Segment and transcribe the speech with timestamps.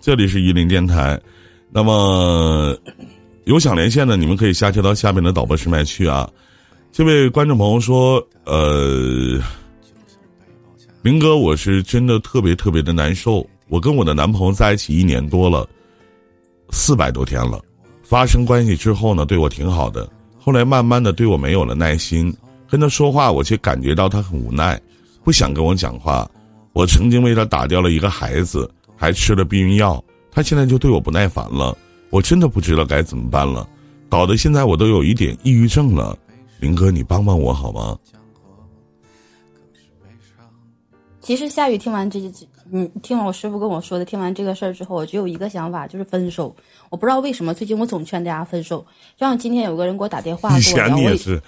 [0.00, 1.18] 这里是榆林电台。
[1.70, 2.76] 那么
[3.44, 6.28] 有想连线的，你们可以下接到下面的导播室麦去啊。
[6.90, 9.38] 这位观众朋友说：“呃，
[11.02, 13.46] 林哥，我是真的特别特别的难受。
[13.68, 15.68] 我跟我的男朋友在一起一年多了，
[16.70, 17.60] 四百多天了。
[18.02, 20.08] 发生关系之后呢，对我挺好的。
[20.38, 22.34] 后来慢慢的对我没有了耐心，
[22.70, 24.80] 跟他说话，我却感觉到他很无奈，
[25.22, 26.28] 不想跟我讲话。
[26.72, 30.04] 我曾经为他打掉了一个孩子，还吃了避孕药。
[30.30, 31.74] 他现在就对我不耐烦了，
[32.10, 33.66] 我真的不知道该怎么办了，
[34.10, 36.18] 搞得现在我都有一点抑郁症了。”
[36.60, 37.96] 林哥，你帮帮我好吗？
[41.20, 46.54] 其实夏雨听完这句，嗯，听完我师傅跟我说的，听完这个事儿之后，我只有一个想法，就是分手。
[46.90, 48.78] 我不知道为什么最近我总劝大家分手。
[49.16, 51.40] 就像今天有个人给我打电话，以前你也是，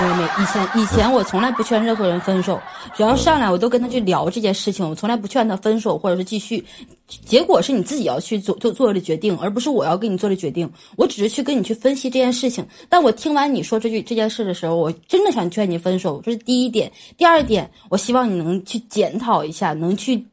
[0.00, 2.60] 没没，以前以前我从来不劝任何人分手，
[2.94, 6.64] 只要上来我都跟他去聊这件事情，我从来不劝他分手或者是继续。
[7.24, 10.70] 结果是你自己要去做做做的决定，而不是我要跟你做的决定。
[10.96, 12.64] 我只是去跟你去分析这件事情。
[12.88, 16.90] 但我听完你说这句这件事的时候，我真的想劝你分手，这是第一点。
[17.16, 20.24] 第二点，我希望你能去检讨一下，能去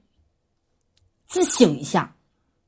[1.27, 2.13] 自省一下。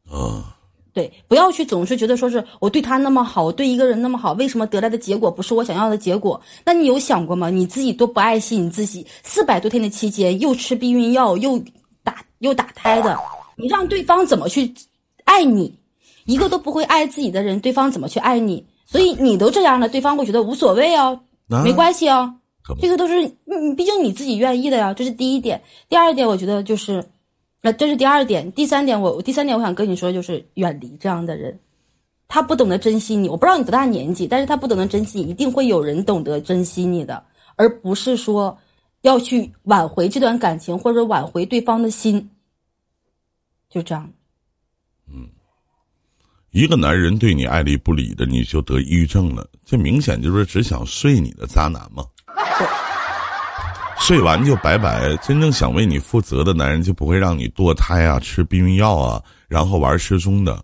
[0.09, 0.55] 啊。
[0.91, 6.41] 对，不要去总是觉得说是我对他那么好，我对一个人那么好，为什么得来的结果不是我想要的结果？
[6.65, 7.47] 那你有想过吗？
[7.49, 11.61] 你自己都不爱惜你自己，四百多天的期间又吃避孕药，又
[12.03, 13.17] 打又打胎的，
[13.55, 14.73] 你让对方怎么去
[15.25, 15.73] 爱你？
[16.25, 18.65] 一个都不会爱自己的人，对方怎么去爱你？
[18.87, 21.17] 所以你都这样了，对方会觉得无所谓哦，
[21.63, 22.33] 没关系哦，
[22.81, 24.91] 这个都是你，毕竟你自己愿意的呀。
[24.91, 27.07] 这是第一点，第二点，我觉得就是。
[27.61, 31.59] 那这是第二点，第三点，我第三点我想跟你说，就是远离这样的人，
[32.27, 33.27] 他不懂得珍惜你。
[33.27, 37.21] 我不知道你多大年纪，但是他不懂得珍惜你，一定会有人懂得珍惜你的，
[37.57, 38.57] 而不是说
[39.01, 42.29] 要去挽回这段感情或者挽回对方的心。
[43.69, 44.09] 就这样。
[45.11, 45.27] 嗯，
[46.51, 52.05] 一个男人对你爱理不理的，你就得抑郁症了，这明显就是只想睡你的渣男嘛。
[53.99, 55.15] 睡完就拜拜。
[55.17, 60.63] 真正想为你负责的男人就不会让你堕胎啊、吃避孕药啊，然后玩失踪的，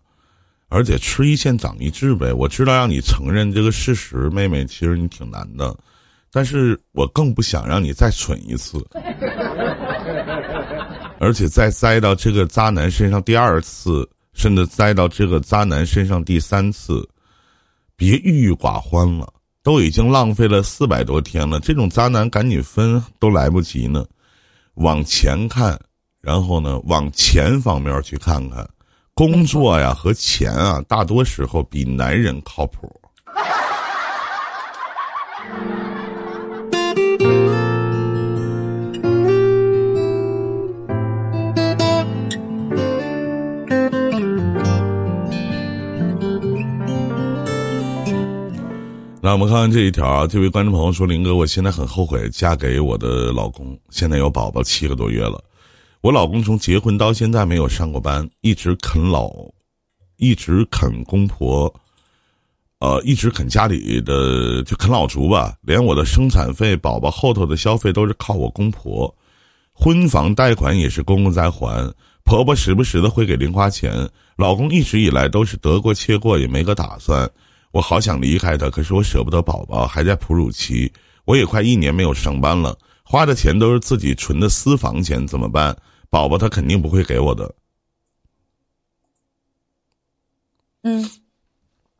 [0.67, 2.33] 而且吃一堑长一智呗。
[2.33, 5.75] 我知道让你承认这个事实，妹妹，其实你挺难的，
[6.31, 8.83] 但是我更不想让你再蠢一次，
[11.19, 17.07] 而且再栽到这个渣男身上第二次，甚至栽到这个渣男身上第三次，
[17.95, 19.31] 别郁郁寡欢了。
[19.65, 24.05] 都已经浪费了四百多天了，这种渣男赶紧分都来不及呢。
[24.75, 25.75] 往前看，
[26.21, 28.63] 然后呢，往钱方面去看看，
[29.15, 32.87] 工作呀和钱啊，大多时候比男人靠谱。
[49.25, 50.27] 来，我们看看这一条啊。
[50.27, 55.43] 这位观众朋友说：“林哥，我现在很后悔嫁给我的老公，现在有宝宝七个多月了。
[56.01, 59.31] 我老公从结婚到现在没有上过班，一直啃老，
[60.17, 61.73] 一直啃公婆，
[62.77, 65.55] 呃，一直啃家里的就啃老族吧。
[65.61, 69.11] 连我的生产费、宝宝后头的消费都是靠我公婆，
[69.73, 71.91] 婚房贷款也是公公在还，
[72.25, 74.07] 婆婆时不时的会给零花钱。
[74.35, 77.27] 老公一直以来都是得过且过，也没个打算。”
[77.75, 80.93] 我好想离开他，可是我舍不得宝宝还在哺乳期，
[81.25, 85.75] 我也快一年没有上班了，花的钱都是自己存的私房钱，怎么办？
[86.09, 87.53] 宝宝他肯定不会给我的。
[90.83, 91.03] 嗯，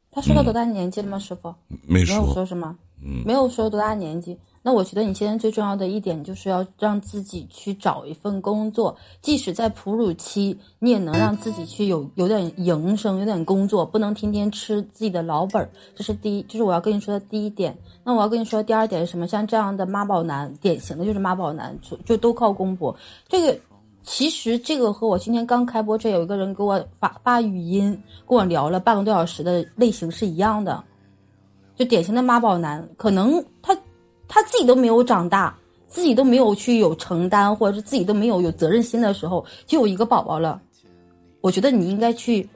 [0.10, 1.20] 他说到多大年纪了吗？
[1.20, 1.54] 师傅
[1.86, 4.40] 没说，没有说什么，嗯，没有说多大年纪。
[4.68, 15.70] 那我觉得你现在最重要的一点就是要让自己去找一份工作，即使在哺乳期，你也能让自己去有有点营生，有点工作，不能天天吃自己的老本儿。
[15.94, 17.78] 这是第一，就是我要跟你说的第一点。
[18.04, 19.28] 那我要跟你说的第二点是什么？
[19.28, 22.96] 像这样的妈宝男，典型的就是妈宝男，就就都靠公婆。
[23.30, 23.56] 这个
[24.02, 27.96] 其实这个和我今天刚开播这有一个人给我发发语音
[28.28, 30.84] 跟我聊了半个多小时的类型是一样的，
[31.76, 33.78] 就典型的妈宝男，可能他。
[34.28, 35.56] 他自己都没有长大，
[35.88, 40.62] 自己都没有去有承担，或者是自己都没有有责任心的时候，就有一个宝宝了。
[41.42, 42.48] 我觉得你应该去，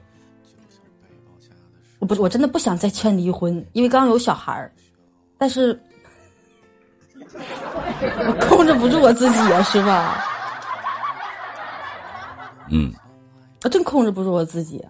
[2.00, 4.72] 我不是我真的不想再劝离婚，因为刚刚有小孩儿，
[5.38, 5.80] 但是
[7.32, 10.24] 我控制不住我自己啊，是吧？
[12.70, 12.92] 嗯，
[13.62, 14.84] 我真控制不住我自己。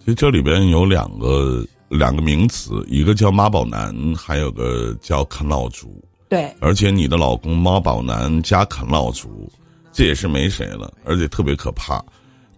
[0.00, 1.64] 其实这里边有两个。
[1.88, 6.02] 两个名词，一个叫妈宝男，还有个叫啃老族。
[6.28, 9.48] 对，而且你的老公妈宝男加啃老族，
[9.92, 12.04] 这也是没谁了，而且特别可怕。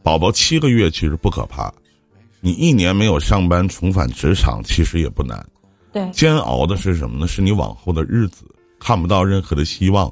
[0.02, 1.70] 宝宝七个月其实不可怕，
[2.40, 5.46] 你一年没有上班重返职场其实也不难。
[5.92, 7.26] 对，煎熬的是什么呢？
[7.26, 8.44] 是你往后的日子
[8.80, 10.10] 看不到任何的希望，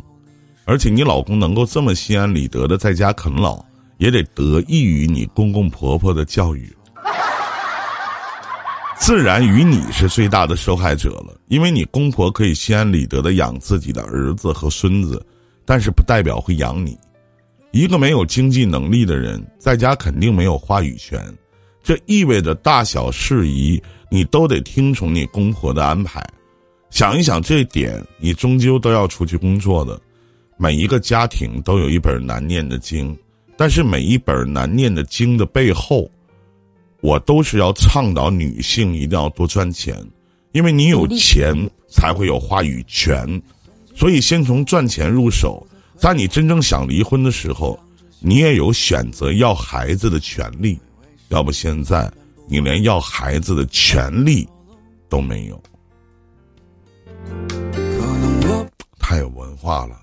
[0.67, 3.65] 而且你老公能够这么心安理得的在家啃老，
[3.97, 6.76] 也得得益于你公公婆婆的教育。
[8.99, 15.25] 自然与你是最大的受害者了，因为你公婆可以心安理得的养自己的儿子和孙子，
[15.65, 16.97] 但是不代表会养你。
[17.73, 21.23] 一个没有经济能力的人，在家肯定没有话语权，
[21.83, 26.25] 这意味着大小事宜你都得听从你公婆的安排。
[26.91, 30.01] 想一想这点，你终究都要出去工作的。
[30.57, 33.17] 每一个家庭都有一本难念的经，
[33.57, 36.11] 但是每一本难念的经的背后，
[37.01, 39.97] 我都是要倡导女性一定要多赚钱，
[40.53, 41.55] 因为你有钱
[41.89, 43.41] 才会有话语权，
[43.95, 45.67] 所以先从赚钱入手。
[45.97, 47.79] 在你真正想离婚的时候，
[48.21, 50.79] 你也有选择要孩子的权利，
[51.29, 52.11] 要不现在
[52.49, 54.47] 你连要孩子的权利
[55.09, 55.63] 都没有。
[58.99, 59.97] 太有文化了，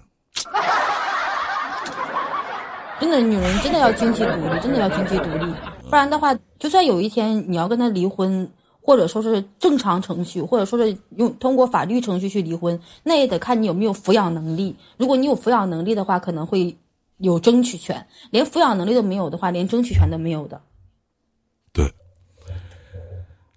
[3.03, 5.53] 真的，女人真的要经济独立，真的要经济独立，
[5.89, 8.49] 不然的话，就算有一天你要跟他离婚。
[8.85, 14.75] 或者说是正常程序，或者说是用通过法律程序去离婚，那也得看你有没有抚养能力。
[14.97, 16.75] 如果你有抚养能力的话，可能会
[17.19, 17.95] 有争取权；
[18.29, 20.59] 连抚养能力都没有的话，连争取权都没有的。
[21.71, 21.89] 对，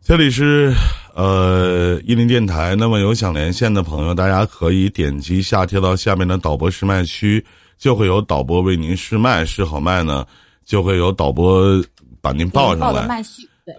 [0.01, 0.73] 这里是
[1.17, 2.77] 呃伊林电台。
[2.77, 7.45] 那么有想连线的朋友，大家可以点击下贴到下面的导播试麦区，
[7.79, 10.27] 就会有导播为您试麦，试好麦呢，
[10.65, 11.83] 就会有导播
[12.21, 13.07] 把您报上来。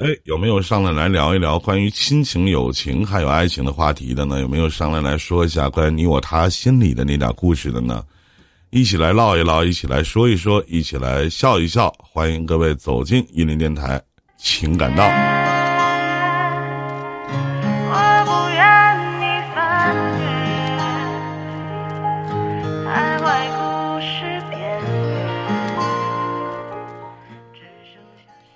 [0.02, 4.40] 哎，有没有上来来聊一聊关于亲情、友情还有爱情的话题的呢？
[4.42, 8.04] 有没有上来来说一下关于你我他心里的那点故事的呢？
[8.70, 11.90] 一起来唠一唠，一起来说一说，一起来笑一笑。
[12.00, 14.02] 欢迎各位走进一林电台
[14.38, 15.37] 情感道。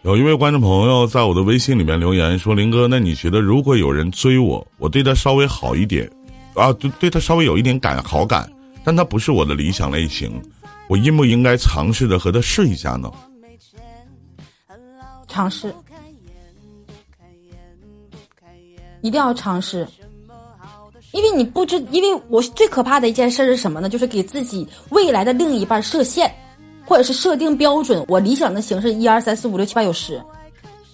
[0.03, 6.09] 有一位观众朋友在我的微信里面留言说：“林哥，那你觉得如果有人追我，我对他稍微好一点，
[6.56, 8.51] 啊，对对他稍微有一点感好感，
[8.83, 10.42] 但他不是我的理想类型，
[10.88, 13.12] 我应不应该尝试着和他试一下呢？”
[15.30, 15.71] 尝试，
[19.01, 19.88] 一定要尝试，
[21.12, 23.88] 因为你不知，因为我最可怕的一件事是什么呢？
[23.88, 26.33] 就是给自己未来的另一半设限。
[26.92, 30.22] 或者是设定标准，我理想的形式一二三四五六七八九十。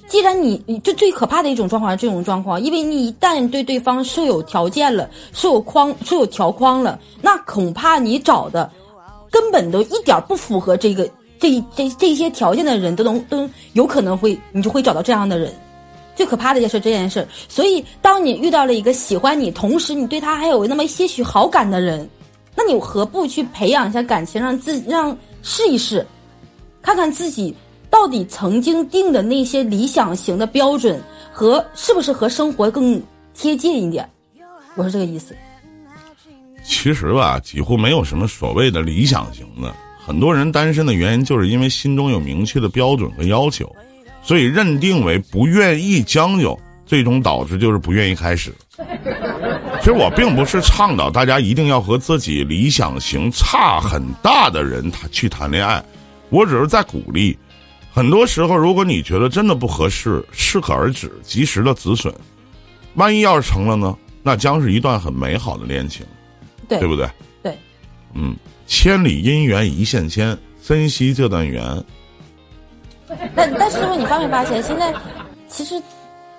[0.07, 8.71] 既然你，就最可怕的一种状况是这种状况，因为你一旦对对方设有条件了，设有框，设有条框了，那恐怕你找的，
[9.31, 11.09] 根本都一点不符合这个
[11.39, 15.51] 这这这些条件的人都能都有可能会，你就会找到这样的人。
[16.15, 17.27] 最可怕的就是这件事。
[17.49, 22.07] 所以，当你遇到了一个喜欢你，同时你对他还有那么些许好感的人，
[22.55, 25.17] 那你何不去培养一下感情，让自让。
[25.49, 26.05] 试一试，
[26.81, 27.55] 看看自己
[27.89, 31.01] 到底曾经定的那些理想型的标准
[31.31, 33.01] 和是不是和生活更
[33.33, 34.07] 贴近一点。
[34.75, 35.33] 我是这个意思。
[36.65, 39.73] 其实吧，几乎没有什么所谓的理想型的。
[40.05, 43.73] 很多人单身的原因，就是因为心中有明确的标准和要求，
[44.21, 48.53] 所以认定为不愿意将就，最终导致就是不愿意开始。
[49.79, 55.83] 其实我并不是倡导大家一定要和自己理想型差很大的人谈去谈恋爱，
[56.29, 57.37] 我只是在鼓励。
[57.91, 62.13] 很多时候，如果你觉得真的不合适，适可而止，及时的止损。
[62.93, 63.97] 万一要是成了呢？
[64.21, 66.05] 那将是一段很美好的恋情，
[66.67, 67.09] 对对不对？
[67.41, 67.57] 对，
[68.13, 68.35] 嗯，
[68.67, 71.83] 千里姻缘一线牵，珍惜这段缘。
[73.33, 74.93] 但但是，你发没发现，现在
[75.47, 75.81] 其实。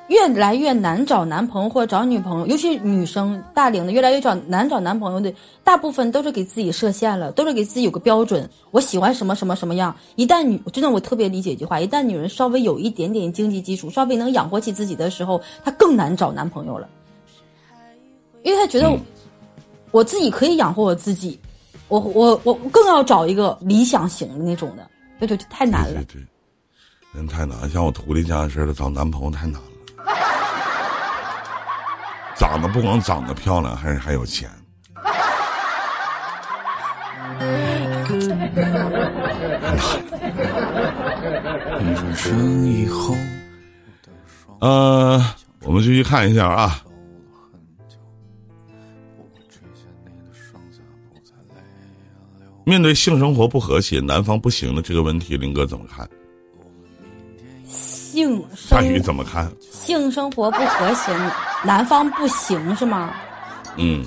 [0.09, 8.49] 越来越难找男朋友或者找女朋友，尤其女生大龄的越来越找难找男朋友的，大部分都是给自己设限了，都是给自己有个标准。
[8.71, 9.95] 我喜欢什么什么什么样。
[10.17, 16.88] 一旦女，真的我特别理解一句话：一旦女人稍微有一点点经济基础，稍微能养活起自己的时候，她更难找男朋友了，
[18.43, 18.91] 因为她觉得
[19.91, 21.38] 我自己可以养活我自己，
[21.88, 24.88] 我我我更要找一个理想型的那种的，
[25.19, 26.03] 那就太难了。
[26.05, 26.23] 对，
[27.12, 29.69] 人太难，像我徒弟这样似的找男朋友太难了。
[32.38, 34.49] 长得不光长得漂亮，还是还有钱。
[44.61, 45.23] 呃，
[45.62, 46.83] 我们继续看一下啊。
[52.64, 56.07] 面对性生活不和谐、男方不行的这个问题，林哥怎么看？
[57.66, 59.50] 性大生宇怎么看？
[59.71, 61.12] 性生活不和谐，
[61.65, 63.12] 男方不行是吗？
[63.77, 64.05] 嗯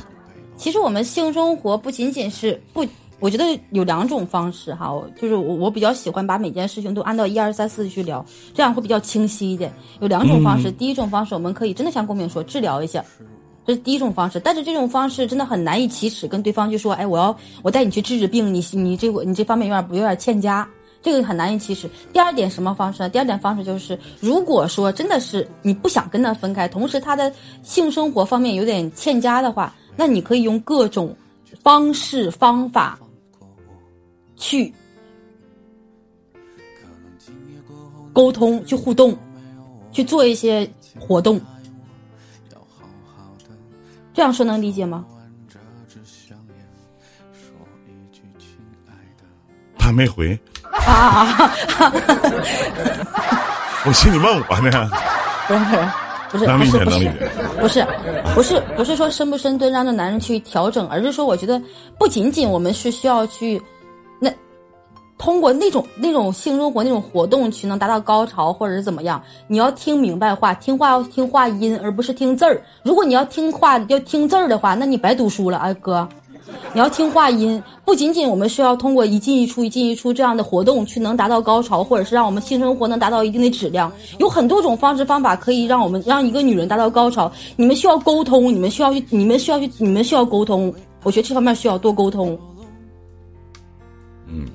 [0.58, 2.86] 其实我们性生活不仅仅是不，
[3.20, 9.74] 我觉得有两种方式哈，就是我我比较喜欢把每件事情都按照一二三四去聊，这样会比较清晰一点。
[10.02, 13.04] 有两种方式，第一种方式我们可以真的像公明说治疗一下，
[13.66, 20.68] 这是第一种方式，但是这种方式真的很难以启齿，跟对方就说，哎，我要我带你去治治病，你你这个你这方面有点不有点欠佳。
[21.02, 21.90] 这个很难以启齿。
[22.14, 23.10] 第二点什么方式呢？
[23.10, 31.16] 第二点方式就是，如果说真的是你不想跟他分开，同时他的性生活方面有点欠佳的话，那你可以用各种
[31.62, 33.00] 方式方法
[34.36, 34.74] 去
[38.14, 39.18] 沟通、去互动、
[39.92, 41.42] 去做一些活动。
[44.14, 45.06] 这样说能理解吗？
[49.78, 50.40] 他没回，
[50.72, 51.52] 啊，
[53.86, 54.90] 我心里问我呢。
[55.48, 55.64] 不是
[56.32, 57.12] 不是能理不是不是解能理解
[57.60, 57.84] 不是
[58.36, 61.62] 不是不是说深不深蹲让这男人去调整，而是说我觉得
[62.00, 63.62] 不仅仅我们是需要去
[64.18, 64.32] 那
[65.18, 72.62] 通过那种那种性生活那种活动去能达到高潮或者是怎么样，你要听明白话，听话要听话音，而不是听字儿。
[72.82, 76.08] 如果你要听话要听字儿的话，那你白读书了啊哥。
[76.74, 87.32] 你要听话音，不仅仅我们需要通过一进一出、一进一出这样的活动去能达到高潮，或者是让我们性生活能达到一定的质量，有很多种方式方法可以让我们让一个女人达到高潮。
[87.58, 90.74] 你们需要沟通，你们需要去，你们需要去，你们需要沟通。
[91.04, 92.40] 我觉得这方面需要多沟通。
[94.28, 94.46] 嗯，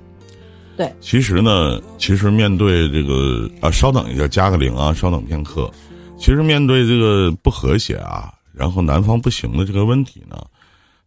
[0.77, 0.93] 对。
[1.01, 5.71] 其实呢，其实面对这个啊，稍等一下，加个零啊，稍等片刻。
[6.19, 10.37] 其实面对这个不和谐啊，然后男方不行的这个问题呢。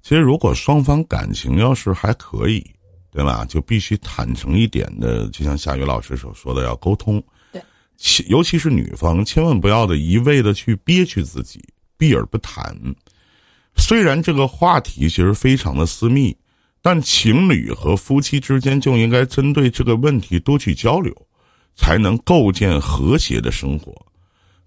[0.01, 2.65] 其实，如果双方感情要是还可以，
[3.11, 3.45] 对吧？
[3.45, 7.21] 就必须坦诚一点的，就像夏雨老师所说的，要沟通。
[7.51, 7.61] 对，
[7.97, 11.63] 其尤其是女方，千万不要的一味的去憋屈自己，
[11.97, 12.75] 避而不谈。
[13.75, 16.35] 虽然这个话题其实非常的私密，
[16.81, 21.13] 但情侣和夫妻之间就应该针对这个问题多去交流，
[21.75, 23.93] 才能构建和谐的生活。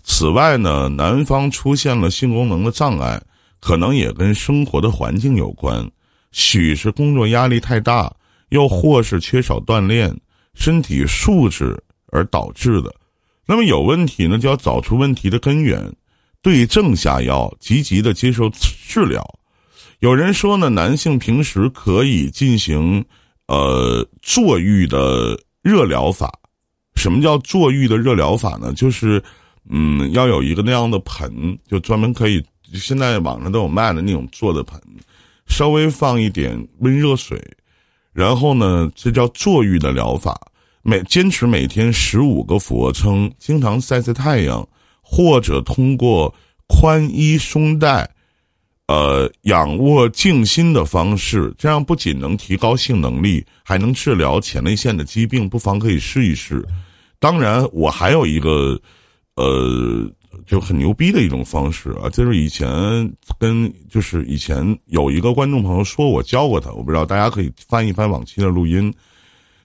[0.03, 3.21] 此外呢，男方出现了性功能的障碍。
[3.63, 5.89] 可能也跟生活的环境有关，
[6.33, 8.13] 许是工作压力太大，
[8.49, 10.13] 又或是缺少锻炼，
[10.55, 12.93] 身体素质而导致的。
[13.47, 15.95] 那么有问题呢，就要找出问题的根源，
[16.43, 19.25] 对症下药，积极的接受治疗。
[20.01, 23.05] 有人说呢，男性平时可以进行
[23.47, 26.37] 呃坐浴的热疗法。
[26.97, 28.73] 什么叫坐浴的热疗法呢？
[28.73, 29.23] 就是
[29.71, 32.45] 嗯，要有一个那样的盆，就专门可以。
[32.73, 34.81] 现在网上都有卖的那种坐的盆，
[35.47, 37.39] 稍微放一点温热水，
[38.13, 40.41] 然后呢，这叫坐浴的疗法。
[40.83, 44.67] 每坚持每天十五个俯卧撑，经常晒晒太阳，
[45.01, 46.35] 或者通过
[46.67, 48.09] 宽衣松带，
[48.89, 56.67] 呃，仰卧静心的方式，这样不仅能提高性能力，还能治疗前列腺的疾病，不妨可以试一试。
[57.21, 58.81] 当然，我还有一个，
[59.37, 60.11] 呃。
[60.47, 62.09] 就很牛逼的一种方式啊！
[62.11, 62.69] 就是以前
[63.39, 68.93] 跟就是以前有一个观众朋友说我教过他，我不知道大家可以翻一翻往期的录音。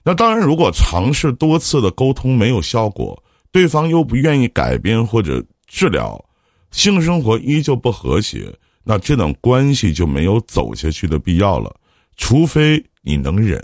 [0.04, 6.24] 那当然，如果尝试多次的沟通没有效果，对方又不愿意改变或者治疗，
[6.70, 11.74] 性生活依旧不和谐，那这段关系就没有走下去的必要了。
[12.16, 13.62] 除非你能忍，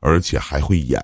[0.00, 1.00] 而且还会演。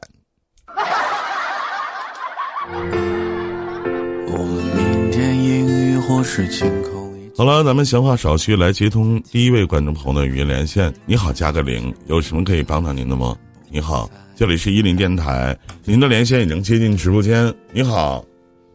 [7.35, 10.93] 好了，咱们闲话少叙，来接通第一位观众朋友的语音连线。
[11.07, 13.35] 你好，加个零，有什么可以帮到您的吗？
[13.71, 17.55] 你好，这里是伊林电台，您的连线已经接进直播间。
[17.73, 18.23] 你好，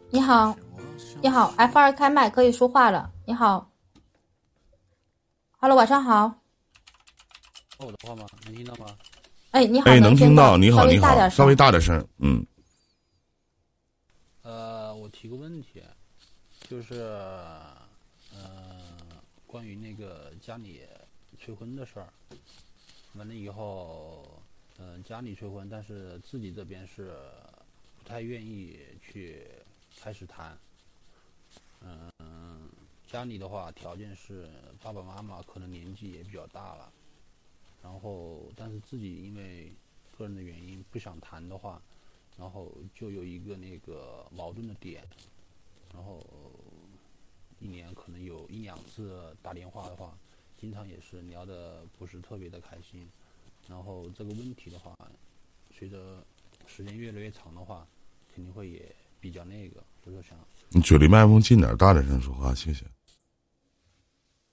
[0.09, 0.57] 你好，
[1.21, 3.11] 你好，F 二开麦可以说话了。
[3.25, 3.69] 你好
[5.59, 6.33] ，Hello，晚上好。
[7.77, 8.25] 我的话吗？
[8.45, 8.87] 能听到吗？
[9.51, 10.57] 哎，你好，哎，能听到。
[10.57, 12.43] 你好，你好，稍微大点声，嗯。
[14.41, 15.83] 呃，我提个问题。
[16.75, 16.95] 就是，
[18.33, 18.97] 呃，
[19.47, 20.81] 关于那个家里
[21.39, 22.13] 催婚的事儿，
[23.13, 24.41] 完了以后，
[24.77, 27.15] 嗯，家里催婚，但是自己这边是
[27.97, 29.47] 不太愿意去
[30.01, 30.57] 开始谈。
[31.79, 32.11] 嗯，
[33.07, 34.49] 家里的话条件是
[34.81, 36.91] 爸爸妈妈可能年纪也比较大了，
[37.81, 39.71] 然后但是自己因为
[40.17, 41.81] 个人的原因不想谈的话，
[42.37, 45.07] 然后就有一个那个矛盾的点。
[45.93, 46.19] 然后
[47.59, 50.17] 一年可能有一两次打电话的话，
[50.57, 53.07] 经常也是聊的不是特别的开心。
[53.67, 54.95] 然后这个问题的话，
[55.71, 56.23] 随着
[56.67, 57.87] 时间越来越长的话，
[58.33, 60.37] 肯定会也比较那个，所以说想
[60.69, 62.85] 你嘴离麦克风近点，大点声说话，谢谢。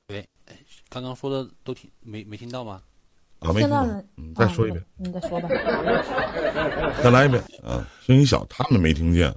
[0.08, 0.28] 喂，
[0.88, 2.82] 刚刚说的都听没没听到吗？
[3.40, 5.48] 啊，没听到听到了，嗯，再说一遍，啊你再说吧。
[7.02, 7.42] 再来一遍。
[7.62, 9.34] 啊，声音小，他们没听见。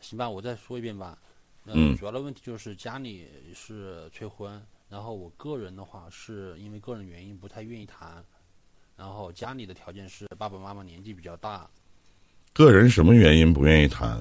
[0.00, 1.18] 行吧，我再说一遍吧。
[1.66, 8.24] 呃嗯主要的问题就是家里是催婚，然后我个人的话是因为个人原因不太愿意谈，
[8.96, 11.68] 然后家里的条件是爸爸妈妈年纪比较大，
[12.52, 14.18] 个人什么原因不愿意谈？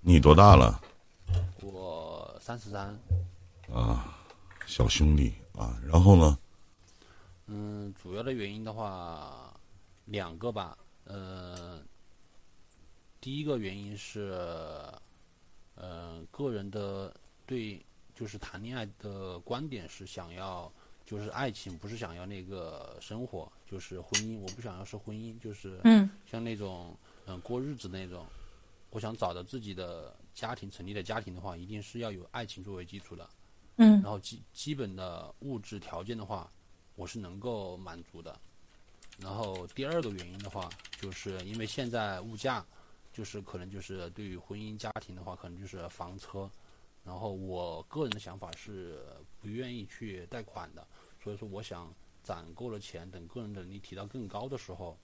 [0.00, 0.80] 你多大了？
[1.62, 2.98] 我三十三，
[3.72, 4.18] 啊
[4.66, 5.78] 小兄弟啊。
[5.86, 6.38] 然后呢？
[7.46, 9.52] 嗯，主要的原因的话
[10.04, 11.82] 两个吧，呃，
[13.20, 14.38] 第一个原因是，
[15.80, 17.14] 呃，个人的
[17.46, 17.82] 对
[18.14, 20.70] 就是谈恋爱的观点是想要
[21.06, 26.94] 就是爱情，不是想要那个生活，就是婚姻，我不想要是婚姻，就是嗯像那种
[27.26, 28.26] 嗯、过日子那种，
[28.90, 33.28] 我想找到自己的家庭，成立的家庭的话，一定是要有爱情作为基础的。
[33.76, 36.50] 嗯然后基基本的物质条件的话，
[36.94, 38.38] 我是能够满足的。
[39.18, 40.68] 然后第二个原因的话，
[41.00, 42.64] 就是因为现在物价，
[43.12, 46.50] 就是可能就是对于婚姻家庭的话，可能就是房车。
[47.02, 49.02] 然后我个人的想法是
[49.40, 50.86] 不愿意去贷款的，
[51.22, 54.98] 所以说我想攒够了钱，等个人能力提到更高的时候，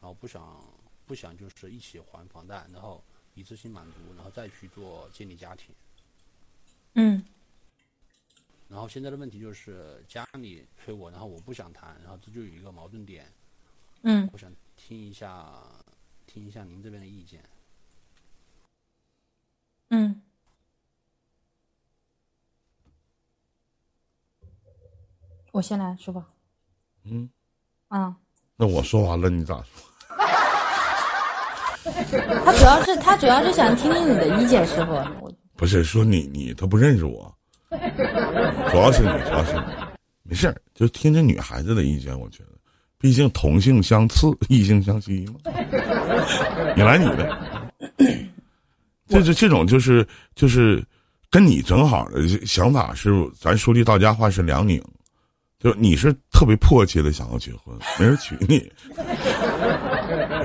[0.00, 0.64] 然后不想
[1.06, 5.74] 不想就是一起还房贷，然后一次性满足，然后再去做建立家庭。
[6.94, 7.22] 嗯
[8.66, 13.30] 然后现在的问题就是家里催我，然后我不想谈，然后这就有一个矛盾点，
[14.02, 15.62] 嗯，我想听一下，
[16.34, 17.40] 听一下您这边的意见。
[19.90, 20.20] 嗯，
[25.52, 26.26] 我先来说吧。
[27.04, 27.30] 嗯，
[27.86, 28.16] 啊，
[28.56, 29.84] 那我说完了，你咋说？
[32.44, 34.90] 他主要是他主要是想听听你的意见，师傅。
[35.20, 37.32] 我不是说你你他不认识我，
[37.70, 39.60] 主要是你，主要是你，
[40.24, 42.18] 没事儿，就听听女孩子的意见。
[42.18, 42.58] 我觉得，
[43.04, 45.34] 毕竟同性相斥， 异性相吸嘛。
[46.74, 47.38] 你来你的，
[49.06, 50.82] 这这这种就是就是
[51.30, 54.82] 跟你正好的想法是，咱说句到家话是两拧，
[55.60, 58.72] 就是你是特别迫切的想要结婚， 没人娶你。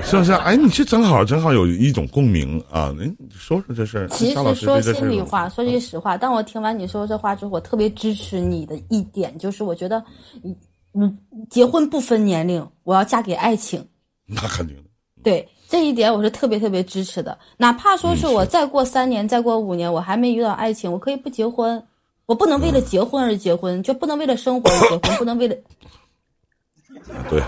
[0.02, 0.32] 是不是？
[0.32, 2.94] 哎，你这正好正好有一种共鸣啊！
[2.98, 4.06] 您说说这事儿。
[4.08, 10.02] 其实说心里话，说句实话，当我听完你说这话之后，我特别支持你的一点，就是我觉得，
[10.44, 10.54] 嗯
[10.94, 13.86] 嗯，结婚不分年龄，我要嫁给爱情。
[14.26, 14.82] 那肯定的。
[15.22, 17.38] 对这一点，我是特别特别支持的。
[17.58, 21.82] 哪怕说是我再过三年、再过五年，我还没遇到爱情，我可以不结婚。
[22.26, 25.56] 我不能为了结婚而结婚，就不能为了生活而结婚，不能为了
[27.28, 27.42] 对，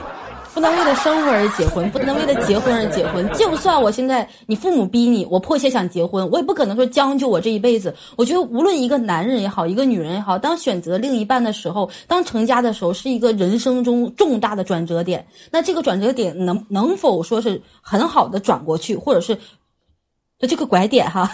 [0.55, 3.27] 不能为了生活而结婚， 不能为了结婚而结婚。
[3.33, 7.95] 就算我现在你父母逼你，我迫切想结婚，我也不可能说将就我这一辈子。
[8.17, 15.27] 我觉得无论一个男人也好，一个女人也好，当选择另一半的时候，当成家的时候，是一个人生中重大的转折点。
[15.51, 19.35] 那这个转折点能能否说是很好的转过去，或者是
[20.39, 21.31] 就 这个拐点哈，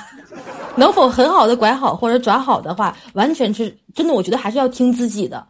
[0.76, 5.44] 能否很好的拐好或者转好的话，完全是真的，我觉得还是要听自己的，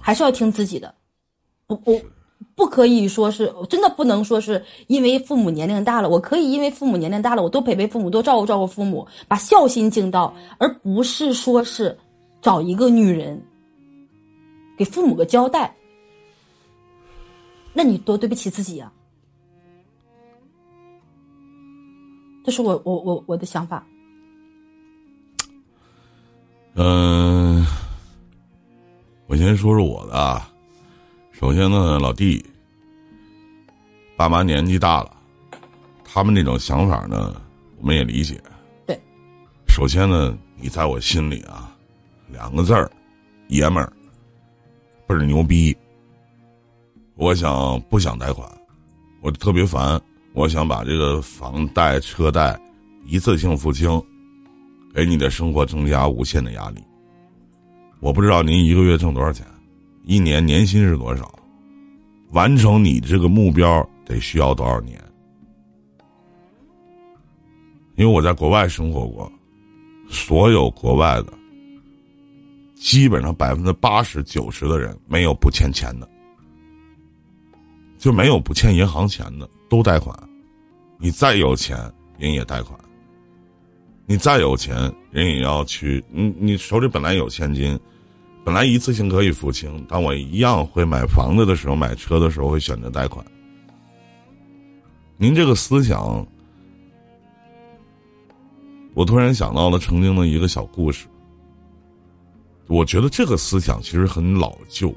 [0.00, 0.94] 还是要听自己的。
[1.66, 2.00] 我我
[2.58, 11.96] 不可以说是真的不能说是因为父母年龄大了，我可以因为父母年龄大了，我多陪陪父母，多照顾照顾父母，把孝心尽到，而不是说是
[12.42, 13.40] 找一个女人
[14.76, 15.72] 给父母个交代。
[17.72, 18.92] 那你多对不起自己啊、
[22.44, 23.86] 这是我我我我的想法。
[26.74, 27.64] 嗯、
[29.28, 30.47] 我先说说我的啊。
[31.38, 32.44] 首先呢，老弟，
[34.16, 35.16] 爸妈年纪大了，
[36.02, 37.40] 他们那种想法呢，
[37.80, 38.42] 我们也理解。
[38.84, 39.00] 对。
[39.68, 41.72] 首先呢，你在我心里啊，
[42.26, 42.90] 两个字儿，
[43.46, 43.92] 爷们儿，
[45.06, 45.76] 倍儿牛逼。
[47.14, 48.44] 我想不想贷款，
[49.20, 50.00] 我特别烦，
[50.32, 52.60] 我想把这个房贷、车贷
[53.06, 54.02] 一次性付清，
[54.92, 56.82] 给你的生活增加无限的压力。
[58.00, 59.46] 我不知道您一个月挣多少钱，
[60.08, 61.30] 一年年薪是多少，
[62.30, 64.98] 完成你这个目标得需要多少年？
[67.96, 69.30] 因为我在国外生活过，
[70.08, 71.34] 所有国外的，
[72.74, 76.08] 基本上百分之八十九十的人没有不欠钱的，
[77.98, 80.18] 就没有不欠银行钱的，都贷款。
[80.96, 81.76] 你再有钱，
[82.16, 82.80] 人也贷款。
[84.06, 84.74] 你再有钱，
[85.10, 86.02] 人也要去。
[86.10, 87.78] 你你手里本来有现金，
[88.48, 93.22] 本来一次性可以付清，但我一样会买房子的时候、买车的时候会选择贷款。
[95.18, 96.26] 您这个思想，
[98.94, 101.06] 我突然想到了曾经的一个小故事。
[102.68, 104.94] 我觉得这个思想其实很老旧。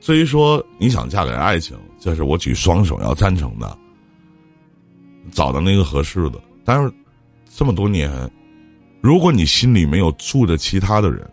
[0.00, 3.78] 至于说你想嫁给爱情，这是我举双手要赞成的。
[5.30, 6.90] 找到那个合适的，但是
[7.54, 8.10] 这么多年，
[9.02, 11.30] 如果你心里没有住着其他的人，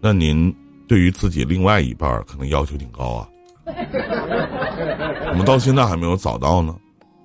[0.00, 0.54] 那您
[0.88, 3.28] 对于自己另外一半可能要求挺高啊。
[5.30, 6.74] 我们到现在还没有找到呢。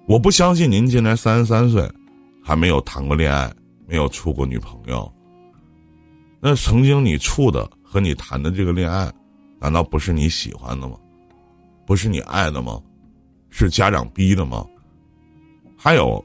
[0.07, 1.89] 我不相信您今年三十三岁，
[2.43, 3.51] 还没有谈过恋爱，
[3.88, 5.11] 没有处过女朋友。
[6.39, 9.11] 那曾经你处的和你谈的这个恋爱，
[9.59, 10.95] 难道不是你喜欢的吗？
[11.88, 12.79] 不是你爱的吗？
[13.49, 14.63] 是家长逼的吗？
[15.75, 16.23] 还有，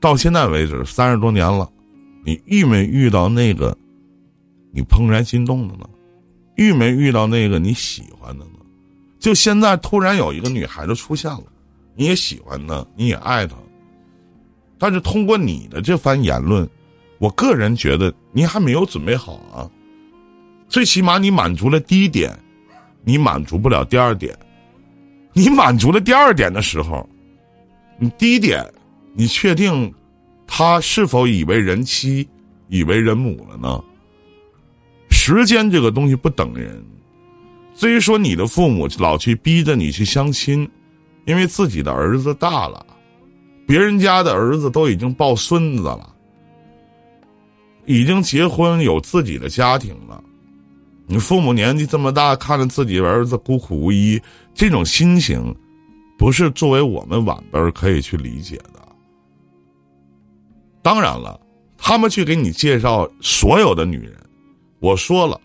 [0.00, 1.70] 到现在为止三十多年了，
[2.24, 3.76] 你遇没遇到那个
[4.72, 5.88] 你怦然心动的呢？
[6.56, 8.52] 遇没遇到那个你喜欢的呢？
[9.18, 11.44] 就现在突然有一个女孩子出现了，
[11.94, 13.56] 你也喜欢她，你也爱她，
[14.78, 16.68] 但是通过你的这番言论。
[17.18, 19.68] 我个人觉得你还没有准备好啊，
[20.68, 22.34] 最起码你满足了第一点，
[23.04, 24.34] 你满足不了第二点。
[25.34, 27.06] 你满足了第二点的时候，
[27.98, 28.66] 你第一点，
[29.12, 29.92] 你确定
[30.46, 32.26] 他是否已为人妻、
[32.68, 33.84] 已为人母了呢？
[35.30, 36.84] 时间这个东西不等人。
[37.72, 40.68] 至于说你的父母老去逼着你去相亲，
[41.24, 42.84] 因为自己的儿子大了，
[43.64, 46.12] 别人家的儿子都已经抱孙子了。
[47.86, 50.20] 已经结婚有自己的家庭了，
[51.06, 54.20] 你父母年纪这么大，看着自己儿子孤苦无依，
[54.52, 55.54] 这种心情，
[56.18, 58.82] 不是作为我们晚辈可以去理解的。
[60.82, 61.40] 当然了，
[61.78, 64.16] 他们去给你介绍所有的女人，
[64.80, 65.40] 我说了，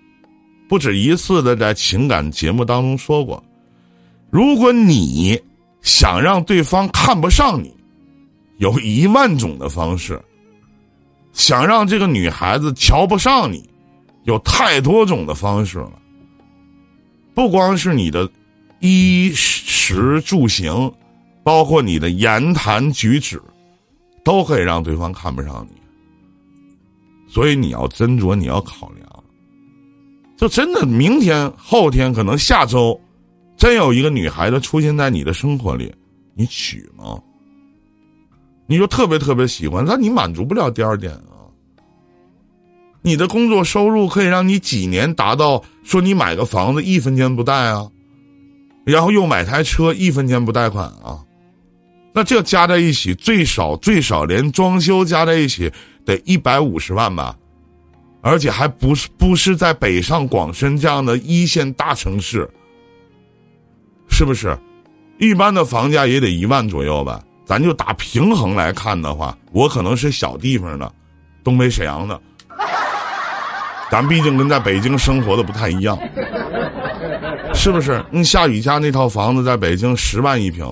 [0.68, 3.44] 不止一次的在情感节目当中说过，
[4.30, 5.40] 如果你
[5.82, 7.74] 想让对方看不上你，
[8.58, 10.20] 有一万种的方式。
[11.34, 13.70] 想让这个女孩子瞧不上你，
[14.24, 15.92] 有太多种的方式了。
[17.34, 18.32] 不光是你的
[18.80, 20.90] 衣食住行，
[21.44, 23.42] 包括你的言谈举止，
[24.24, 25.76] 都可以让对方看不上你。
[27.28, 29.05] 所以你要斟酌，你要考量。
[30.38, 33.00] 就真的明天、后天，可能下周，
[33.56, 35.94] 真有一个女孩子出现在你的生活里，
[36.34, 37.18] 你娶吗？
[38.68, 41.48] 你就特别特别喜欢，那你满足不了第二点啊。
[43.02, 47.88] 你的工作收入可以让你几年达到说你买个房子一分钱不贷啊，
[48.84, 51.24] 然后又买台车一分钱不贷款啊，
[52.12, 55.72] 那这加在一起最少最少连装修加在一起
[56.04, 57.38] 得一百五十万吧，
[58.26, 62.50] 而且还不是不是在北上广深这样的一线大城市，
[64.10, 64.58] 是不是？
[65.20, 67.22] 一般的房价也得一万左右吧。
[67.46, 70.92] 咱就打平衡来看的话，我可能是小地方的，
[71.44, 72.20] 东北沈阳的，
[73.92, 75.96] 咱毕竟跟在北京生活的不太一样，
[77.54, 78.04] 是不是？
[78.10, 80.68] 那夏雨家那套房子在北京十万一平，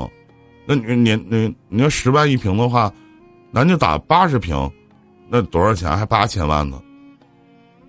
[0.66, 2.92] 那你你你你要十万一平的话，
[3.54, 4.68] 咱就打八十平，
[5.30, 5.96] 那多少钱？
[5.96, 6.82] 还八千万呢？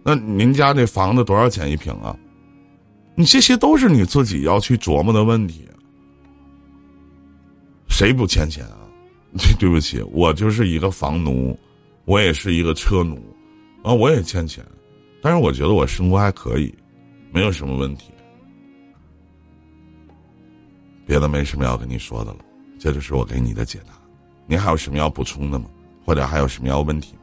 [0.04, 2.14] 那您家那房子多少钱一平啊？
[3.16, 5.66] 你这些都是你自己要去琢磨的问题。
[7.88, 8.78] 谁不欠钱啊？
[9.38, 11.58] 对对不起，我就是一个房奴，
[12.04, 13.16] 我也是一个车奴，
[13.82, 14.64] 啊，我也欠钱，
[15.22, 16.74] 但是我觉得我生活还可以，
[17.32, 18.10] 没有什么问题。
[21.06, 22.38] 别的没什么要跟你说的了，
[22.78, 23.92] 这就是我给你的解答。
[24.46, 25.66] 您还有什么要补充的吗？
[26.04, 27.20] 或者还有什么要问题吗？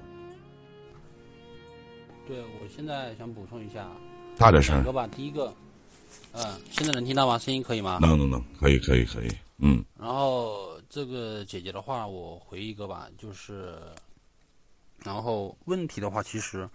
[2.81, 3.87] 现在想补充一下，
[4.39, 4.83] 大点声。
[4.83, 5.53] 哥吧，第一个，
[6.31, 7.37] 嗯，现在能听到吗？
[7.37, 7.99] 声音可以吗？
[8.01, 9.29] 能能能，可以可以可以。
[9.59, 13.77] 嗯，然后这个姐姐的话，我回一个吧，就是，
[14.97, 16.67] 然后问题的话，其实，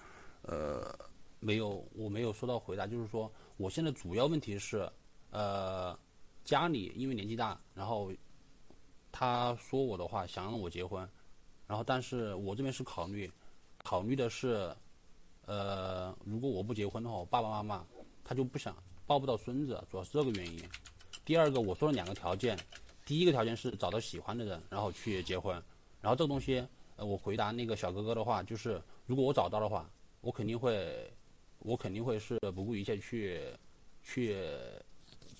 [0.42, 0.96] 呃，
[1.40, 4.88] 没有，我没有收到回答，就是说，我现在主要问题是，
[5.32, 5.98] 呃，
[6.44, 8.12] 家里因为年纪大，然后
[9.10, 11.00] 他说我的话想让我结婚，
[11.66, 13.28] 然后但是我这边是考虑，
[13.78, 14.72] 考虑的是，
[15.46, 17.86] 呃，如果我不结婚的话，我爸爸妈妈
[18.22, 20.62] 他就不想抱不到孙子，主要是这个原因。
[21.24, 22.58] 第二个我说了两个条件，
[23.04, 25.54] 第一个条件是找到喜欢的人，然后去结婚。
[26.00, 26.64] 然后这个东西，
[26.96, 29.88] 呃，我回答那个小哥哥的话，就是如果我找到的话，
[30.20, 31.12] 我肯定会，
[31.60, 33.40] 我肯定会是不顾一切去，
[34.02, 34.36] 去，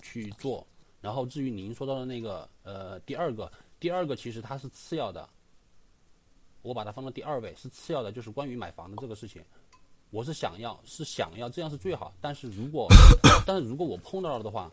[0.01, 0.65] 去做。
[0.99, 5.29] 然后至于您说到的那个，呃，第二个，第二个其实它是次要的，
[6.61, 9.41] 我把它放到第二位，是次要的，就是关于买房的这个事情，
[10.09, 12.13] 我是想要，是想要，这样是最好。
[12.21, 12.87] 但是如果，
[13.45, 14.71] 但是如果我碰到了的话。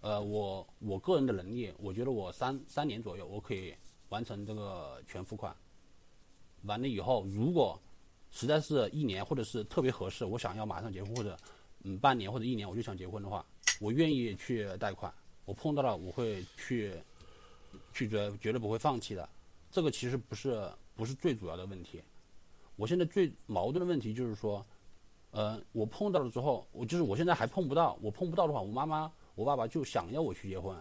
[0.00, 3.74] 呃，我我个人的能力，我觉得我三三年左右，我可以
[4.10, 5.52] 完成这个全付款。
[6.62, 7.76] 完了以后，如果
[8.30, 11.36] 实在是一年或者是特别合适，我想要马上结婚或者
[11.82, 13.44] 嗯半年或者一年我就想结婚的话，
[13.80, 15.12] 我愿意去贷款。
[15.46, 16.94] 我碰到了我会去
[17.92, 19.28] 去绝绝对不会放弃的。
[19.68, 22.00] 这个其实不是不是最主要的问题。
[22.78, 24.64] 我现在最矛盾的问题就是说，
[25.32, 27.98] 呃，我碰到了之后，我就是我现在还碰不到。
[28.00, 30.74] 我碰不到的话，我妈妈我爸爸就想要我去结婚。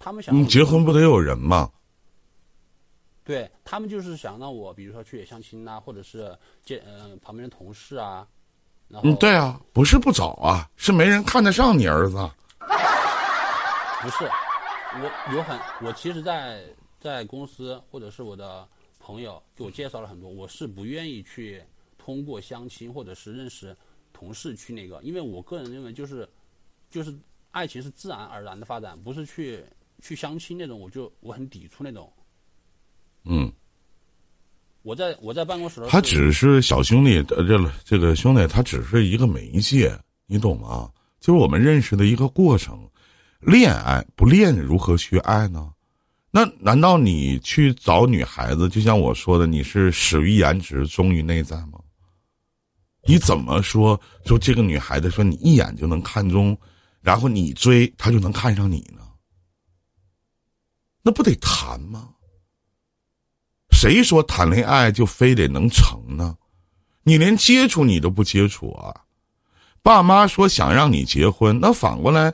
[0.00, 1.70] 他们想你结婚不得有人吗？
[3.22, 8.26] 对他们就是想让我，比如说去相亲呐，或者是见呃旁边的同事啊，
[8.88, 12.16] 然后嗯，对啊，不是不找啊，是没人看得上你儿子。
[14.02, 14.24] 不是
[14.94, 16.64] 我有很我其实在，
[16.98, 18.66] 在公司或者是我的
[19.10, 21.60] 朋友给我介绍了很多，我是不愿意去
[21.98, 23.76] 通过相亲或者是认识
[24.12, 26.28] 同事去那个，因为我个人认为就是
[26.88, 27.12] 就是
[27.50, 29.64] 爱情是自然而然的发展，不是去
[30.00, 32.12] 去相亲那种，我就我很抵触那种。
[33.24, 33.52] 嗯，
[34.82, 40.90] 我在我在办公室他只是小兄弟，呃，这个这个兄弟，他只是一个媒介，你懂吗？
[41.18, 42.88] 就是我们认识的一个过程。
[43.40, 45.72] 恋爱不恋如何去爱呢？
[46.30, 51.80] 那难道你去找女孩子，就像我说的，你是始于颜值，忠于内在吗？
[53.04, 56.56] 你怎么说说这个女孩子说你一眼就能看中，
[57.00, 59.00] 然后你追她就能看上你呢？
[61.02, 62.10] 那不得谈吗？
[63.72, 66.36] 谁说谈恋爱就非得能成呢？
[67.02, 68.94] 你连接触你都不接触啊！
[69.82, 72.32] 爸妈说想让你结婚，那反过来，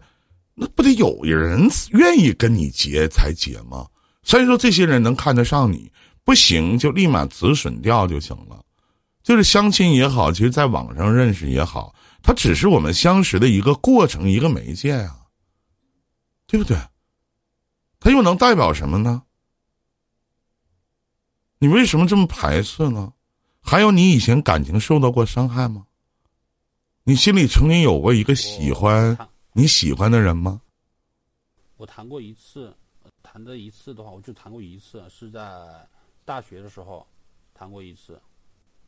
[0.59, 3.87] 那不得有人愿意跟你结才结吗？
[4.23, 5.93] 所以说，这些人能看得上你，
[6.25, 8.65] 不行就立马止损掉就行了。
[9.23, 15.19] 就是相亲也好，其实在网上认识也好，它只是我们相识的一个过程，一个媒介啊，
[16.47, 16.77] 对不对？
[18.01, 19.23] 它又能代表什么呢？
[21.59, 23.13] 你为什么这么排斥呢？
[23.61, 25.85] 还有，你以前感情受到过伤害吗？
[27.05, 29.17] 你心里曾经有过一个喜欢
[29.59, 30.61] 你喜欢的人吗？
[31.79, 35.89] 我谈过一次，呃谈的一次的话，我就谈过一次，是在
[36.27, 37.07] 大学的时候
[37.55, 38.21] 谈过一次。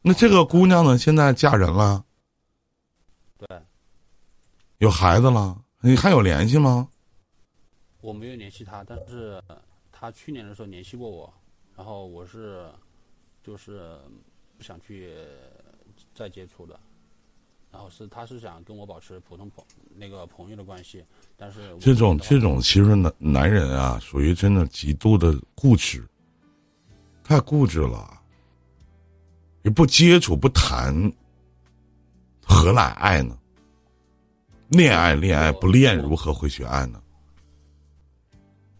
[0.02, 0.98] 那这个姑娘呢？
[0.98, 2.04] 现在嫁人了，
[3.38, 3.62] 对，
[4.76, 6.90] 有孩子了，你还有联系吗？
[8.02, 9.42] 我没有联系她，但是
[9.90, 11.32] 她去年的时候联系过我，
[11.78, 12.70] 然后我是
[13.42, 13.98] 就是
[14.58, 15.16] 不想去
[16.14, 16.78] 再接触的，
[17.70, 21.04] 然后是他是想跟我保持普通朋那个朋友的关系，
[21.36, 26.02] 但是这种这种，其实男男人啊，属于真的极度的固执，
[27.22, 28.14] 太固执了。
[29.62, 31.12] 你不接触不谈，
[32.42, 33.38] 何来爱呢？
[34.68, 37.02] 恋爱恋爱不恋，如何会去爱呢？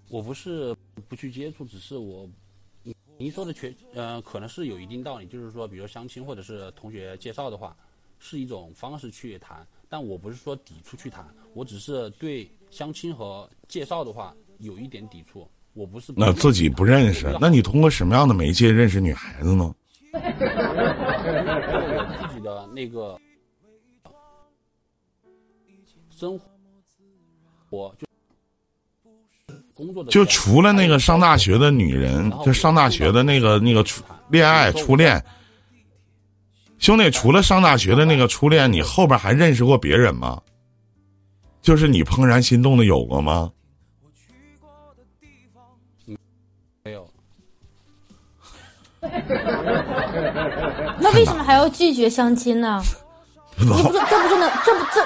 [0.09, 0.74] 我不是
[1.09, 2.27] 不去接触，只是我
[2.83, 7.77] 您您说的全呃可能是有一定道理，就是说，比如相亲或者是同学介绍的话，
[8.18, 19.74] 是一种方式去谈，但我不是说抵触去谈，我只是对相亲和介绍的话有一点抵触，我不是不那自己不认识，那你通过什么样的媒介认识女孩子呢？
[20.11, 20.18] 我
[22.18, 23.20] 自己的那个
[26.11, 26.40] 生
[27.68, 28.07] 活就
[29.74, 35.22] 工作的就除了那个上大学的女人，就上大学的那个那个初恋爱初恋，
[36.79, 40.41] 兄弟，除了上大学的那个初恋，你后边还认识过别人吗？
[41.61, 43.51] 就是你怦然心动的有过吗？
[46.85, 47.07] 没有。
[51.01, 52.81] 那为什么还要拒绝相亲呢？
[53.59, 55.05] 你不是这不是能这不这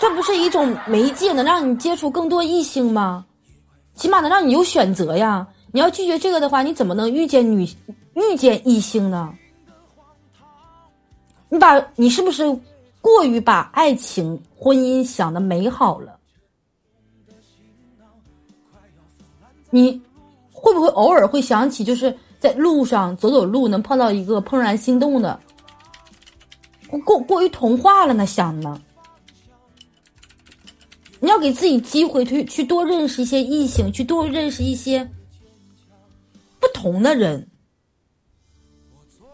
[0.00, 3.24] 这不是一种媒介，能让你接触更多异性吗？
[3.94, 5.46] 起码能让你有选择呀。
[5.70, 7.64] 你要拒绝这个的话，你怎么能遇见女
[8.14, 9.32] 遇见异性呢？
[11.52, 12.44] 你把你是不是
[13.02, 16.18] 过于把爱情、婚姻想的美好了？
[19.68, 20.00] 你
[20.50, 25.38] 会不会偶尔会想起，就是在路上走走路，能碰到一个怦然心动的？
[27.04, 28.80] 过过于童话了呢，想呢。
[31.20, 35.06] 你要给自己机会去去多认识一些异性，去多认识一些
[36.58, 37.46] 不同的人，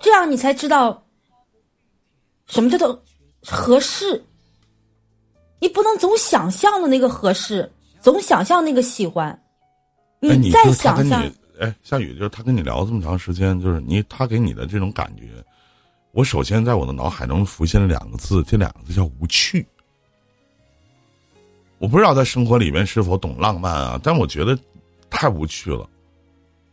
[0.01, 1.01] 这样你才知道
[2.49, 3.01] 什么叫做
[3.47, 4.23] 合适。
[5.61, 7.69] 你不能总想象的那个合适，
[8.01, 9.31] 总想象那个喜欢，
[10.21, 11.21] 哎，你再想象，
[11.59, 15.25] 哎，夏雨，就是他跟你聊这么长时间，就是你他给你的这种感觉，
[16.13, 19.67] 我首先在我的脑海中浮现了两个字，这两个字叫无趣。
[21.79, 24.57] 我不知道在生活里面是否懂浪漫啊，但我觉得
[25.11, 25.89] 太无趣了。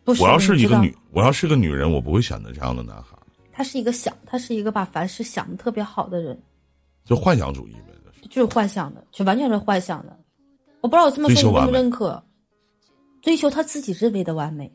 [0.03, 3.14] 不是我要是一个女，我要是个女人，我不会选择这样的男孩，
[3.55, 6.37] 他是一个想，他是一个把凡事想的特别好的人，
[7.05, 7.93] 就幻想主义呗。
[8.29, 10.17] 就是幻想的，就完全是幻想的。
[10.81, 12.21] 我不知道我这么说你认不认可，
[13.21, 14.69] 追求他自己认为的完美。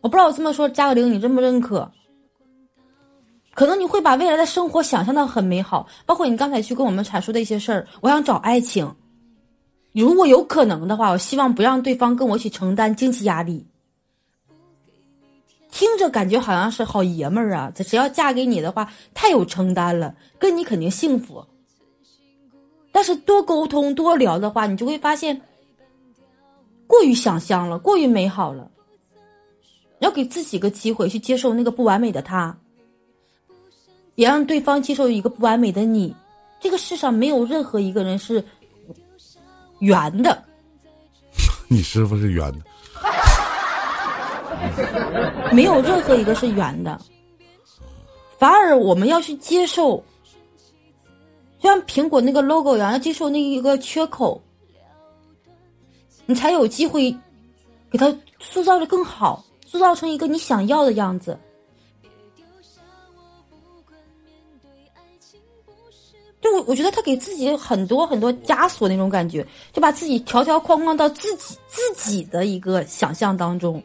[0.00, 1.90] 我不知道我这么说，加个零，你认不认可？
[3.54, 7.88] 可能你会把未来的生活想象的很美好，包括你刚才去跟我们阐述的一些事儿。
[8.00, 8.94] 我想找爱情，
[9.92, 13.66] 如果有可能的话，我希望不让对方跟我一起承担经济压力。
[15.76, 17.70] 听着感觉好像是好爷们儿啊！
[17.74, 21.46] 这只要嫁给你的话，太有承担了，跟你肯定幸福。
[22.90, 25.38] 但是多沟通多聊的话，你就会发现，
[26.86, 28.70] 过于想象了，过于美好了。
[29.98, 32.56] 要给自己个机会去接受那个不完美的他，
[34.14, 36.16] 也让对方接受一个不完美的你。
[36.58, 38.42] 这个世上没有任何一个人是
[39.80, 40.42] 圆的，
[41.68, 42.60] 你师傅是圆的，
[45.52, 47.00] 没有任何一个是圆的，
[48.38, 50.02] 反而我们要去接受，
[51.58, 54.40] 就像苹果那个 logo 一样，要接受那一个缺口，
[56.26, 57.14] 你才有机会
[57.90, 61.38] 给它塑造的更好，塑造成一个你想要的样子。
[66.40, 73.82] 就我我觉得他给自己很多很多枷锁那种感觉，就把自己条条框框到自己自己的一个想象当中。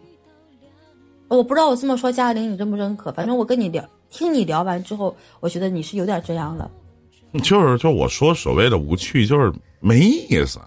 [1.37, 3.11] 我不知道我这么说，嘉玲你认不认可？
[3.13, 6.69] 反正我跟你聊，听你聊完之后，我觉得你是有点这样了。
[7.41, 10.59] 就是就我说所谓的无趣，就是没意思。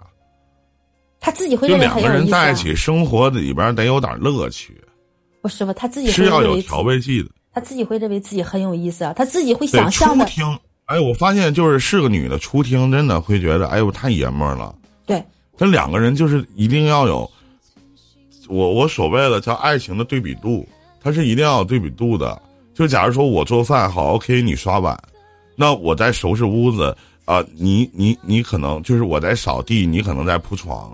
[1.21, 2.27] 他自己会就认为两个人。
[2.29, 4.75] 在一起生活里边得有点乐趣，
[5.43, 5.73] 不是吧？
[5.75, 7.29] 他自己是要有调味剂的。
[7.53, 10.25] 他自己会认为自己很有意思啊，他自己会，想象的。
[10.25, 14.75] 初听，哎，我发现就是是个女的初听，真的会觉得，哎呦太爷们儿了。
[15.05, 15.23] 对，
[15.57, 17.31] 这两个人就是一定要有，
[18.49, 20.67] 我我所谓的叫爱情的对比度，
[21.03, 22.41] 它是一定要有对比度的。
[22.75, 24.99] 就假如说我做饭好，OK，你刷碗，
[25.57, 30.93] 那我在收拾屋子啊、你你你可能就是我在扫地，你可能在铺床，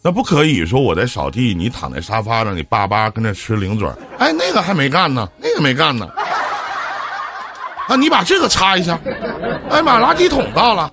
[0.00, 6.08] 那不可以说我在扫地，你躺在沙发上，你叭叭跟那吃零嘴，哎，那个还没干呢，那个没干呢。
[7.88, 8.96] 啊，你把这个擦一下，
[9.70, 10.92] 哎妈，垃圾桶到了。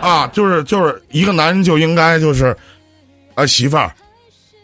[0.00, 2.56] 啊，就是就是一个男人就应该就是，
[3.38, 3.94] 啊媳妇儿，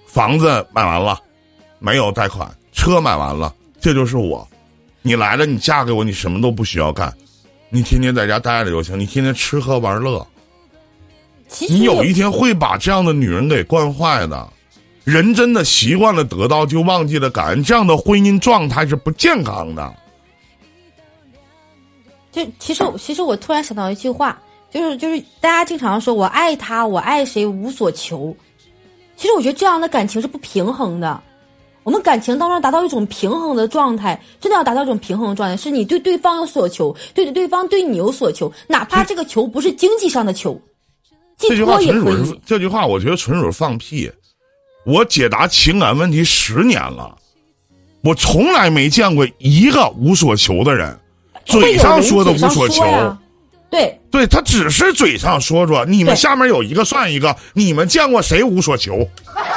[0.05, 1.17] 房子买完了，
[1.79, 4.47] 没有贷款，车买完了，这就是我。
[5.01, 7.15] 你来了，你嫁给我，你什么都不需要干，
[7.69, 10.27] 你天天在家待着就行，你天天吃喝玩乐。
[11.69, 14.49] 你有一天会把这样的女人给惯坏的。
[15.05, 19.95] 人真的习惯了得到，就忘记了感恩，这样的婚姻状态是不健康的。
[22.33, 24.37] 就其实其实我突然想到一句话，
[24.73, 28.37] 就是就是大家经常说我爱他，我爱谁无所求。
[29.17, 31.21] 其实我觉得这样的感情是不平衡的。
[31.83, 40.59] 我们感情当中达到一种平衡的状态，真的要达到一种平衡的状态，是你对对方有所求，对对方对你有所求，哪怕这个求不是经济上的求，
[41.37, 42.01] 这寄句话纯。
[42.01, 44.11] 属是这句话，我觉得纯属放屁。
[44.87, 47.15] 我解答情感问题十年了，
[48.03, 50.99] 我从来没见过一个无所求的人，
[51.45, 52.83] 嘴上说的无所求
[53.75, 55.85] 对，对他只是嘴上说说。
[55.85, 59.05] 你们下面有一个算一个，你们见过谁无所求？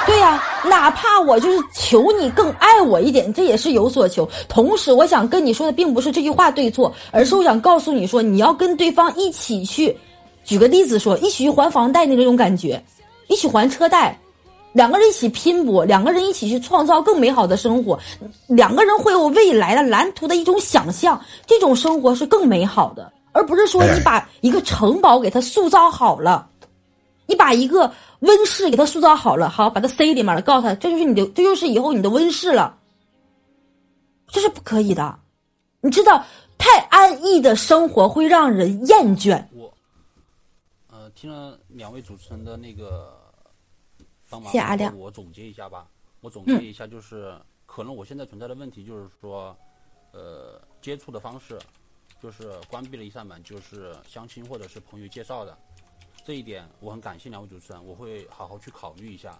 [0.07, 4.27] 对呀、哪怕我就是求你更爱我一点，这也是有所求。
[4.49, 9.95] 同时，我想跟你说的并不是这句话对错，而是我想告诉你说，你要跟对方一起去。
[10.43, 12.83] 举个例子说，一起去还房贷的那种感觉，
[13.27, 14.19] 一起还车贷，
[14.73, 17.99] 两个人一起拼搏，两个人一起去创造更美好的生活，
[18.47, 26.49] 两个人会有未来的蓝图的一种想象，这种生活是更美好的，而不是说哎你把一个城堡给它塑造好了。
[27.29, 32.79] 你把一个温室给它塑造好了，好，把它塞里面了，告诉他这就是你的，这就是以后你的温室了，
[34.27, 35.19] 这是不可以的。
[35.81, 36.23] 你知道，
[36.57, 39.45] 太安逸的生活会让人厌倦。
[39.51, 39.69] 我
[40.89, 43.19] 呃，听了两位主持人的那个
[44.29, 45.85] 帮忙，谢谢阿亮我总结一下吧。
[46.21, 49.53] 我总结一下，就是、可能我现在存在的问题就是说，
[50.13, 51.59] 呃，接触的方式
[52.21, 55.57] 就是关闭了一扇门，就是相亲或者是朋友介绍的。
[56.25, 59.39] 这一点我很感谢两位主持人，我会好好去考虑一下。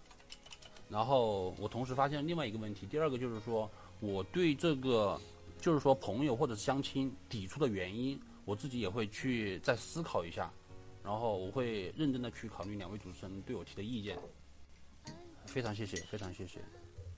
[0.90, 3.70] 然后我同时发现另外一个问题，第二个就是说
[4.00, 5.20] 我对这个
[5.60, 10.52] 就是说朋友或者是相亲抵触的原因，我自己也会去再思考一下。
[11.04, 14.18] 然后我会认真的去考虑两位主持人对我提的意见。
[15.46, 16.60] 非常谢谢，非常谢谢。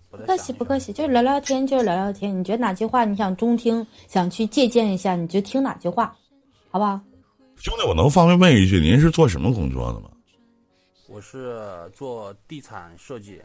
[0.10, 2.38] 不客气，不客气，就是聊聊天，就是聊聊天。
[2.38, 6.16] 你觉得哪句话你想中听，想去借鉴一下，你就听哪句话，
[6.72, 7.00] 好不好？
[7.58, 10.10] 兄弟，我能方便问一句，您是做什么工作的吗？
[11.08, 11.60] 我是
[11.94, 13.40] 做地产设计。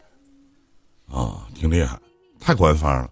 [1.11, 1.99] 啊，挺厉害，
[2.41, 3.11] 太官方了。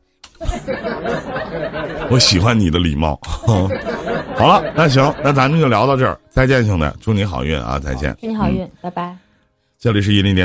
[2.11, 3.20] 我喜欢你的礼貌。
[4.36, 8.16] 好了，那行，那咱们就聊到这儿，再见，兄弟，祝你好运啊，再见。
[8.18, 9.14] 祝你好运，拜拜。
[9.78, 10.36] 这里是10点。